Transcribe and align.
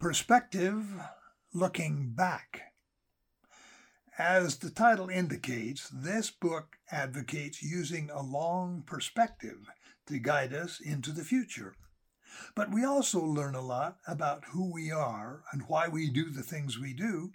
Perspective 0.00 0.86
Looking 1.52 2.14
Back. 2.14 2.72
As 4.16 4.56
the 4.56 4.70
title 4.70 5.10
indicates, 5.10 5.90
this 5.92 6.30
book 6.30 6.78
advocates 6.90 7.62
using 7.62 8.08
a 8.08 8.22
long 8.22 8.82
perspective 8.86 9.58
to 10.06 10.18
guide 10.18 10.54
us 10.54 10.80
into 10.80 11.12
the 11.12 11.22
future. 11.22 11.74
But 12.54 12.72
we 12.72 12.82
also 12.82 13.22
learn 13.22 13.54
a 13.54 13.60
lot 13.60 13.98
about 14.08 14.46
who 14.52 14.72
we 14.72 14.90
are 14.90 15.42
and 15.52 15.68
why 15.68 15.86
we 15.86 16.08
do 16.08 16.30
the 16.30 16.42
things 16.42 16.78
we 16.78 16.94
do 16.94 17.32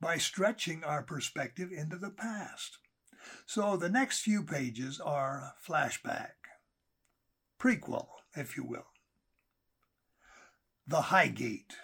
by 0.00 0.18
stretching 0.18 0.82
our 0.82 1.04
perspective 1.04 1.70
into 1.70 1.98
the 1.98 2.10
past. 2.10 2.78
So 3.46 3.76
the 3.76 3.88
next 3.88 4.22
few 4.22 4.42
pages 4.42 4.98
are 4.98 5.54
flashback, 5.64 6.34
prequel, 7.60 8.08
if 8.34 8.56
you 8.56 8.64
will. 8.64 8.88
The 10.84 11.02
Highgate. 11.02 11.76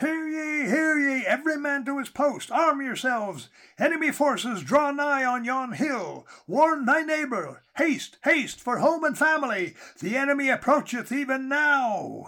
Hear 0.00 0.28
ye, 0.28 0.68
hear 0.68 0.96
ye, 0.96 1.26
every 1.26 1.56
man 1.56 1.84
to 1.86 1.98
his 1.98 2.08
post, 2.08 2.52
arm 2.52 2.80
yourselves. 2.80 3.48
Enemy 3.80 4.12
forces 4.12 4.62
draw 4.62 4.92
nigh 4.92 5.24
on 5.24 5.44
yon 5.44 5.72
hill. 5.72 6.24
Warn 6.46 6.84
thy 6.84 7.02
neighbor. 7.02 7.64
Haste, 7.76 8.16
haste, 8.22 8.60
for 8.60 8.78
home 8.78 9.02
and 9.02 9.18
family. 9.18 9.74
The 9.98 10.16
enemy 10.16 10.50
approacheth 10.50 11.10
even 11.10 11.48
now. 11.48 12.26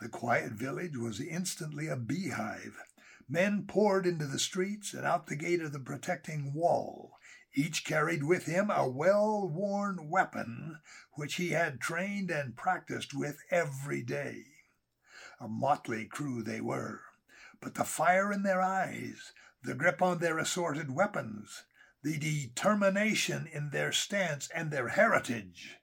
The 0.00 0.08
quiet 0.08 0.52
village 0.52 0.96
was 0.96 1.20
instantly 1.20 1.86
a 1.86 1.94
beehive. 1.94 2.76
Men 3.28 3.66
poured 3.68 4.04
into 4.04 4.26
the 4.26 4.40
streets 4.40 4.92
and 4.92 5.04
out 5.04 5.28
the 5.28 5.36
gate 5.36 5.60
of 5.60 5.72
the 5.72 5.78
protecting 5.78 6.52
wall. 6.52 7.12
Each 7.54 7.84
carried 7.84 8.24
with 8.24 8.46
him 8.46 8.72
a 8.72 8.88
well 8.88 9.48
worn 9.48 10.10
weapon 10.10 10.80
which 11.12 11.36
he 11.36 11.50
had 11.50 11.80
trained 11.80 12.32
and 12.32 12.56
practiced 12.56 13.14
with 13.14 13.38
every 13.52 14.02
day. 14.02 14.46
A 15.40 15.48
motley 15.48 16.04
crew 16.06 16.42
they 16.42 16.60
were, 16.60 17.00
but 17.60 17.74
the 17.74 17.84
fire 17.84 18.32
in 18.32 18.42
their 18.42 18.60
eyes, 18.60 19.32
the 19.62 19.74
grip 19.74 20.02
on 20.02 20.18
their 20.18 20.38
assorted 20.38 20.90
weapons, 20.90 21.64
the 22.02 22.18
determination 22.18 23.46
in 23.46 23.70
their 23.70 23.92
stance 23.92 24.48
and 24.54 24.70
their 24.70 24.88
heritage, 24.88 25.78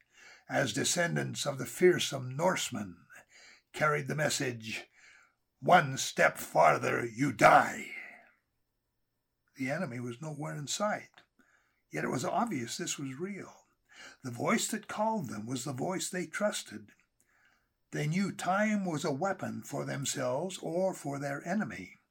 as 0.49 0.73
descendants 0.73 1.45
of 1.45 1.57
the 1.57 1.65
fearsome 1.65 2.35
Norsemen, 2.35 2.97
carried 3.73 4.07
the 4.07 4.15
message 4.15 4.87
one 5.61 5.97
step 5.97 6.37
farther, 6.37 7.05
you 7.05 7.31
die. 7.31 7.87
The 9.57 9.71
enemy 9.71 9.99
was 9.99 10.21
nowhere 10.21 10.55
in 10.55 10.67
sight, 10.67 11.21
yet 11.91 12.03
it 12.03 12.09
was 12.09 12.25
obvious 12.25 12.77
this 12.77 12.99
was 12.99 13.19
real. 13.19 13.53
The 14.23 14.31
voice 14.31 14.67
that 14.67 14.87
called 14.87 15.29
them 15.29 15.45
was 15.45 15.63
the 15.63 15.73
voice 15.73 16.09
they 16.09 16.25
trusted. 16.25 16.91
They 17.95 18.07
knew 18.07 18.33
time 18.33 18.83
was 18.83 19.05
a 19.05 19.11
weapon 19.13 19.63
for 19.63 19.85
themselves 19.85 20.59
or 20.61 20.93
for 20.93 21.17
their 21.17 21.41
enemy. 21.47 22.01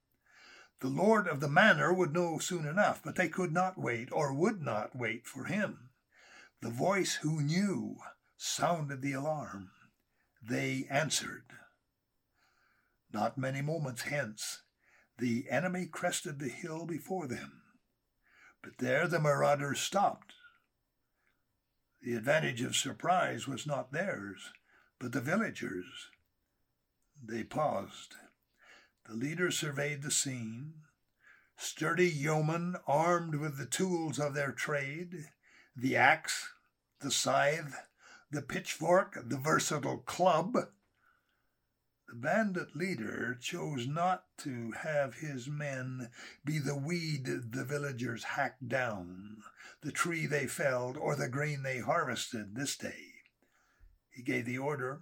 The 0.80 0.88
lord 0.88 1.28
of 1.28 1.40
the 1.40 1.48
manor 1.48 1.92
would 1.92 2.14
know 2.14 2.38
soon 2.38 2.64
enough, 2.66 3.02
but 3.04 3.16
they 3.16 3.28
could 3.28 3.52
not 3.52 3.76
wait 3.76 4.08
or 4.10 4.32
would 4.32 4.62
not 4.62 4.96
wait 4.96 5.26
for 5.26 5.44
him. 5.44 5.90
The 6.62 6.70
voice 6.70 7.16
who 7.16 7.42
knew 7.42 7.98
sounded 8.38 9.02
the 9.02 9.12
alarm. 9.12 9.72
They 10.42 10.86
answered. 10.88 11.52
Not 13.12 13.36
many 13.36 13.60
moments 13.60 14.04
hence, 14.04 14.62
the 15.18 15.50
enemy 15.50 15.84
crested 15.84 16.38
the 16.38 16.48
hill 16.48 16.86
before 16.86 17.26
them. 17.26 17.60
But 18.62 18.78
there 18.78 19.06
the 19.06 19.20
marauders 19.20 19.80
stopped. 19.80 20.32
The 22.00 22.14
advantage 22.14 22.62
of 22.62 22.74
surprise 22.74 23.46
was 23.46 23.66
not 23.66 23.92
theirs 23.92 24.50
but 25.04 25.12
the 25.12 25.20
villagers, 25.20 26.08
they 27.22 27.44
paused. 27.44 28.14
The 29.06 29.14
leader 29.14 29.50
surveyed 29.50 30.02
the 30.02 30.10
scene. 30.10 30.76
Sturdy 31.58 32.08
yeomen 32.08 32.76
armed 32.86 33.34
with 33.34 33.58
the 33.58 33.66
tools 33.66 34.18
of 34.18 34.32
their 34.32 34.50
trade, 34.50 35.26
the 35.76 35.94
axe, 35.94 36.48
the 37.02 37.10
scythe, 37.10 37.74
the 38.30 38.40
pitchfork, 38.40 39.18
the 39.28 39.36
versatile 39.36 39.98
club. 39.98 40.54
The 42.08 42.14
bandit 42.14 42.74
leader 42.74 43.36
chose 43.38 43.86
not 43.86 44.24
to 44.38 44.70
have 44.70 45.16
his 45.16 45.48
men 45.48 46.08
be 46.46 46.58
the 46.58 46.76
weed 46.76 47.26
the 47.26 47.66
villagers 47.66 48.24
hacked 48.24 48.70
down, 48.70 49.42
the 49.82 49.92
tree 49.92 50.24
they 50.24 50.46
felled, 50.46 50.96
or 50.96 51.14
the 51.14 51.28
grain 51.28 51.62
they 51.62 51.80
harvested 51.80 52.56
this 52.56 52.74
day. 52.74 53.13
He 54.14 54.22
gave 54.22 54.46
the 54.46 54.58
order. 54.58 55.00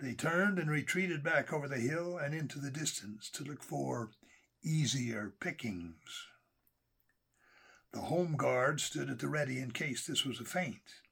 They 0.00 0.14
turned 0.14 0.58
and 0.58 0.70
retreated 0.70 1.22
back 1.22 1.52
over 1.52 1.68
the 1.68 1.78
hill 1.78 2.16
and 2.16 2.34
into 2.34 2.58
the 2.58 2.70
distance 2.70 3.28
to 3.30 3.44
look 3.44 3.62
for 3.62 4.10
easier 4.62 5.34
pickings. 5.40 6.26
The 7.92 8.00
home 8.00 8.36
guard 8.36 8.80
stood 8.80 9.10
at 9.10 9.18
the 9.18 9.28
ready 9.28 9.58
in 9.58 9.72
case 9.72 10.06
this 10.06 10.24
was 10.24 10.40
a 10.40 10.44
feint. 10.44 11.02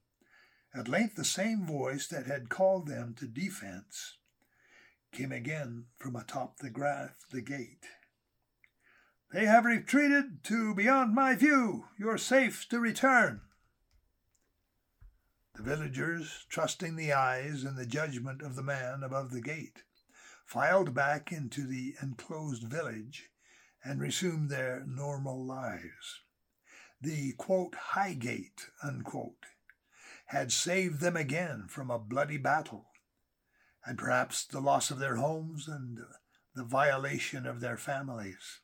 At 0.74 0.88
length 0.88 1.16
the 1.16 1.24
same 1.24 1.66
voice 1.66 2.06
that 2.08 2.26
had 2.26 2.48
called 2.48 2.86
them 2.86 3.14
to 3.18 3.26
defense 3.26 4.18
came 5.12 5.32
again 5.32 5.86
from 5.98 6.16
atop 6.16 6.58
the 6.58 6.70
graph, 6.70 7.16
the 7.30 7.40
gate. 7.40 7.86
They 9.32 9.46
have 9.46 9.64
retreated 9.64 10.44
to 10.44 10.74
beyond 10.74 11.14
my 11.14 11.34
view. 11.34 11.86
You're 11.98 12.18
safe 12.18 12.68
to 12.68 12.78
return. 12.78 13.40
The 15.56 15.62
villagers, 15.62 16.44
trusting 16.50 16.96
the 16.96 17.14
eyes 17.14 17.64
and 17.64 17.78
the 17.78 17.86
judgment 17.86 18.42
of 18.42 18.56
the 18.56 18.62
man 18.62 19.02
above 19.02 19.30
the 19.30 19.40
gate, 19.40 19.84
filed 20.44 20.92
back 20.92 21.32
into 21.32 21.66
the 21.66 21.94
enclosed 22.02 22.64
village 22.64 23.30
and 23.82 23.98
resumed 23.98 24.50
their 24.50 24.84
normal 24.86 25.42
lives. 25.42 26.20
The 27.00 27.32
quote, 27.32 27.74
high 27.74 28.12
gate 28.12 28.66
unquote, 28.82 29.46
had 30.26 30.52
saved 30.52 31.00
them 31.00 31.16
again 31.16 31.68
from 31.68 31.90
a 31.90 31.98
bloody 31.98 32.36
battle, 32.36 32.90
and 33.82 33.96
perhaps 33.96 34.44
the 34.44 34.60
loss 34.60 34.90
of 34.90 34.98
their 34.98 35.16
homes 35.16 35.68
and 35.68 36.00
the 36.54 36.64
violation 36.64 37.46
of 37.46 37.60
their 37.60 37.78
families. 37.78 38.60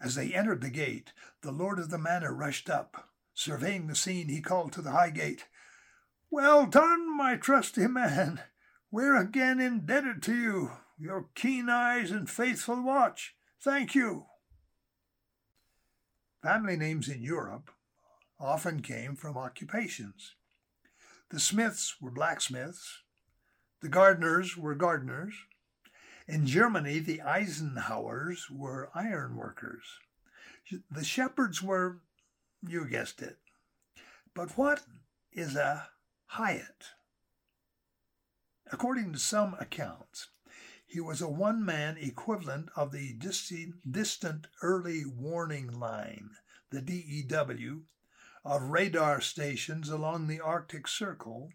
As 0.00 0.14
they 0.14 0.32
entered 0.32 0.60
the 0.60 0.70
gate, 0.70 1.12
the 1.40 1.50
lord 1.50 1.80
of 1.80 1.90
the 1.90 1.98
manor 1.98 2.32
rushed 2.32 2.70
up. 2.70 3.08
Surveying 3.34 3.88
the 3.88 3.96
scene, 3.96 4.28
he 4.28 4.40
called 4.40 4.72
to 4.74 4.82
the 4.82 4.92
high 4.92 5.10
gate, 5.10 5.46
well 6.32 6.64
done, 6.64 7.14
my 7.14 7.36
trusty 7.36 7.86
man. 7.86 8.40
We're 8.90 9.16
again 9.16 9.60
indebted 9.60 10.22
to 10.22 10.34
you, 10.34 10.70
your 10.98 11.28
keen 11.34 11.68
eyes 11.68 12.10
and 12.10 12.28
faithful 12.28 12.82
watch. 12.82 13.34
Thank 13.62 13.94
you. 13.94 14.24
Family 16.42 16.76
names 16.76 17.08
in 17.08 17.22
Europe 17.22 17.70
often 18.40 18.80
came 18.80 19.14
from 19.14 19.36
occupations. 19.36 20.34
The 21.30 21.38
Smiths 21.38 21.96
were 22.00 22.10
blacksmiths. 22.10 23.02
The 23.82 23.90
gardeners 23.90 24.56
were 24.56 24.74
gardeners. 24.74 25.34
In 26.26 26.46
Germany, 26.46 26.98
the 26.98 27.18
Eisenhowers 27.18 28.50
were 28.50 28.90
ironworkers. 28.94 29.84
The 30.90 31.04
Shepherds 31.04 31.62
were, 31.62 32.00
you 32.66 32.88
guessed 32.88 33.20
it. 33.20 33.36
But 34.34 34.56
what 34.56 34.80
is 35.32 35.56
a 35.56 35.88
Hyatt. 36.36 36.86
According 38.72 39.12
to 39.12 39.18
some 39.18 39.54
accounts, 39.60 40.28
he 40.86 40.98
was 40.98 41.20
a 41.20 41.28
one 41.28 41.62
man 41.62 41.98
equivalent 41.98 42.70
of 42.74 42.90
the 42.90 43.12
distant 43.12 44.46
early 44.62 45.04
warning 45.04 45.78
line, 45.78 46.30
the 46.70 46.80
DEW, 46.80 47.82
of 48.46 48.62
radar 48.62 49.20
stations 49.20 49.90
along 49.90 50.26
the 50.26 50.40
Arctic 50.40 50.88
Circle 50.88 51.50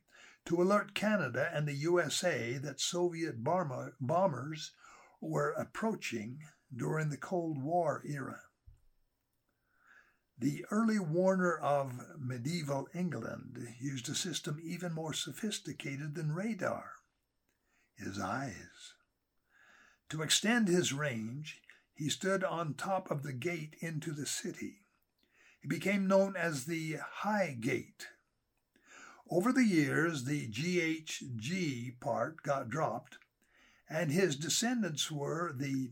to 0.45 0.61
alert 0.61 0.93
Canada 0.93 1.49
and 1.51 1.67
the 1.67 1.73
USA 1.73 2.59
that 2.59 2.79
Soviet 2.79 3.43
bomber, 3.43 3.95
bombers 3.99 4.73
were 5.19 5.53
approaching 5.53 6.37
during 6.71 7.09
the 7.09 7.17
Cold 7.17 7.63
War 7.63 8.03
era. 8.05 8.41
The 10.39 10.65
early 10.69 10.99
warner 10.99 11.57
of 11.57 12.19
medieval 12.19 12.87
England 12.93 13.75
used 13.79 14.07
a 14.07 14.15
system 14.15 14.59
even 14.61 14.93
more 14.93 15.13
sophisticated 15.13 16.13
than 16.13 16.31
radar 16.31 16.91
his 17.95 18.19
eyes. 18.19 18.93
To 20.09 20.21
extend 20.21 20.67
his 20.67 20.93
range, 20.93 21.61
he 21.95 22.09
stood 22.09 22.43
on 22.43 22.75
top 22.75 23.09
of 23.09 23.23
the 23.23 23.33
gate 23.33 23.75
into 23.79 24.11
the 24.11 24.27
city. 24.27 24.83
He 25.59 25.67
became 25.67 26.07
known 26.07 26.35
as 26.35 26.65
the 26.65 26.97
High 27.01 27.57
Gate. 27.59 28.07
Over 29.29 29.51
the 29.51 29.65
years, 29.65 30.25
the 30.25 30.47
GHG 30.47 31.99
part 31.99 32.43
got 32.43 32.69
dropped, 32.69 33.17
and 33.89 34.11
his 34.11 34.35
descendants 34.35 35.11
were 35.11 35.51
the 35.51 35.91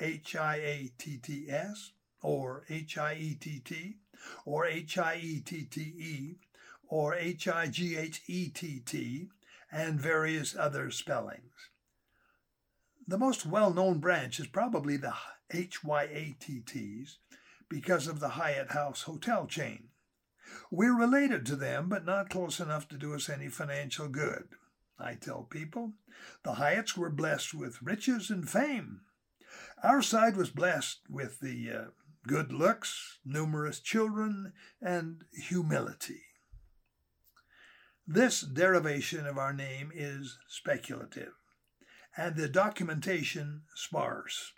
HIATTS, 0.00 1.92
or 2.22 2.64
H-I-E-T-T, 2.68 3.96
or 4.44 4.66
H-I-E-T-T-E, 4.66 6.36
or 6.88 7.14
H-I-G-H-E-T-T, 7.14 9.28
and 9.72 10.00
various 10.00 10.56
other 10.56 10.90
spellings. 10.90 11.52
The 13.06 13.18
most 13.18 13.46
well 13.46 13.72
known 13.72 13.98
branch 13.98 14.38
is 14.38 14.46
probably 14.46 14.96
the 14.96 15.14
HYATTs 15.52 17.16
because 17.68 18.06
of 18.06 18.20
the 18.20 18.30
Hyatt 18.30 18.72
House 18.72 19.02
hotel 19.02 19.46
chain. 19.46 19.88
We're 20.70 20.96
related 20.96 21.46
to 21.46 21.56
them, 21.56 21.88
but 21.88 22.04
not 22.04 22.30
close 22.30 22.60
enough 22.60 22.88
to 22.88 22.98
do 22.98 23.14
us 23.14 23.28
any 23.28 23.48
financial 23.48 24.08
good. 24.08 24.48
I 24.98 25.14
tell 25.14 25.44
people 25.44 25.94
the 26.42 26.54
Hyatts 26.54 26.96
were 26.96 27.10
blessed 27.10 27.54
with 27.54 27.82
riches 27.82 28.30
and 28.30 28.48
fame. 28.48 29.00
Our 29.82 30.02
side 30.02 30.36
was 30.36 30.50
blessed 30.50 31.00
with 31.08 31.40
the 31.40 31.70
uh, 31.70 31.84
good 32.26 32.52
looks, 32.52 33.18
numerous 33.24 33.80
children, 33.80 34.52
and 34.80 35.24
humility. 35.32 36.22
This 38.06 38.40
derivation 38.40 39.26
of 39.26 39.38
our 39.38 39.52
name 39.52 39.92
is 39.94 40.38
speculative, 40.48 41.32
and 42.16 42.36
the 42.36 42.48
documentation 42.48 43.62
sparse. 43.74 44.52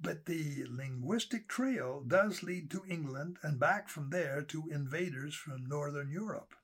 But 0.00 0.26
the 0.26 0.64
linguistic 0.68 1.48
trail 1.48 2.02
does 2.06 2.42
lead 2.42 2.70
to 2.72 2.84
England 2.88 3.38
and 3.42 3.60
back 3.60 3.88
from 3.88 4.10
there 4.10 4.42
to 4.42 4.68
invaders 4.70 5.34
from 5.34 5.68
Northern 5.68 6.10
Europe. 6.10 6.54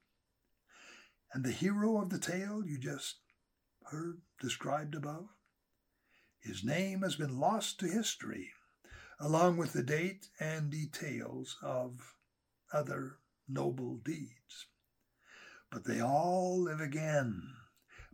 And 1.32 1.44
the 1.44 1.52
hero 1.52 2.02
of 2.02 2.10
the 2.10 2.18
tale 2.18 2.64
you 2.66 2.76
just 2.76 3.20
heard 3.84 4.20
described 4.40 4.96
above, 4.96 5.28
his 6.40 6.64
name 6.64 7.02
has 7.02 7.14
been 7.14 7.38
lost 7.38 7.78
to 7.80 7.86
history, 7.86 8.50
along 9.20 9.58
with 9.58 9.74
the 9.74 9.82
date 9.82 10.28
and 10.40 10.70
details 10.70 11.58
of 11.62 12.14
other 12.72 13.18
noble 13.46 13.96
deeds. 13.96 14.66
But 15.70 15.84
they 15.84 16.00
all 16.00 16.62
live 16.62 16.80
again, 16.80 17.42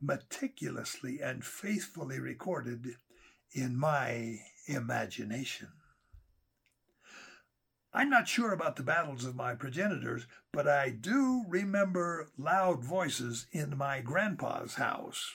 meticulously 0.00 1.20
and 1.22 1.44
faithfully 1.44 2.18
recorded 2.18 2.96
in 3.52 3.76
my 3.76 4.40
imagination. 4.66 5.68
I'm 7.94 8.10
not 8.10 8.28
sure 8.28 8.52
about 8.52 8.76
the 8.76 8.82
battles 8.82 9.24
of 9.24 9.36
my 9.36 9.54
progenitors, 9.54 10.26
but 10.52 10.68
I 10.68 10.90
do 10.90 11.44
remember 11.48 12.28
loud 12.36 12.84
voices 12.84 13.46
in 13.52 13.78
my 13.78 14.00
grandpa's 14.02 14.74
house 14.74 15.32